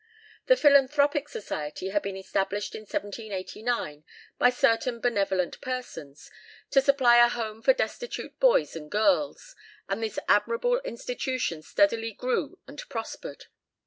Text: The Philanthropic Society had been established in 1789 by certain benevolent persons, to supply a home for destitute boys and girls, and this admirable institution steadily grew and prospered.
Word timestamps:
The 0.47 0.55
Philanthropic 0.57 1.29
Society 1.29 1.89
had 1.89 2.01
been 2.01 2.17
established 2.17 2.73
in 2.73 2.87
1789 2.87 4.03
by 4.39 4.49
certain 4.49 4.99
benevolent 4.99 5.61
persons, 5.61 6.31
to 6.71 6.81
supply 6.81 7.23
a 7.23 7.29
home 7.29 7.61
for 7.61 7.71
destitute 7.73 8.39
boys 8.39 8.75
and 8.75 8.89
girls, 8.89 9.55
and 9.87 10.01
this 10.01 10.17
admirable 10.27 10.79
institution 10.79 11.61
steadily 11.61 12.13
grew 12.13 12.57
and 12.67 12.81
prospered. 12.89 13.45